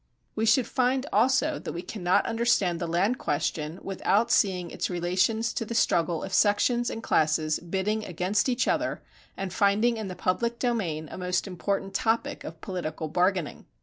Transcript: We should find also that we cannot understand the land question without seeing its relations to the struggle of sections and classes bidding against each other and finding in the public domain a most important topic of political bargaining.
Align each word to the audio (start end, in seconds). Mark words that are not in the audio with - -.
We 0.33 0.47
should 0.47 0.65
find 0.65 1.05
also 1.13 1.59
that 1.59 1.73
we 1.73 1.83
cannot 1.83 2.25
understand 2.25 2.79
the 2.79 2.87
land 2.87 3.19
question 3.19 3.77
without 3.83 4.31
seeing 4.31 4.71
its 4.71 4.89
relations 4.89 5.53
to 5.53 5.63
the 5.63 5.75
struggle 5.75 6.23
of 6.23 6.33
sections 6.33 6.89
and 6.89 7.03
classes 7.03 7.59
bidding 7.59 8.03
against 8.05 8.49
each 8.49 8.67
other 8.67 9.03
and 9.37 9.53
finding 9.53 9.97
in 9.97 10.07
the 10.07 10.15
public 10.15 10.57
domain 10.57 11.07
a 11.11 11.19
most 11.19 11.45
important 11.45 11.93
topic 11.93 12.43
of 12.43 12.61
political 12.61 13.09
bargaining. 13.09 13.67